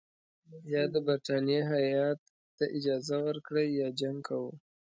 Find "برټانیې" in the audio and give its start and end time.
1.07-1.61